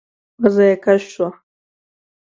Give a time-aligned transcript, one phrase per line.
[0.39, 1.29] پزه يې کش شوه.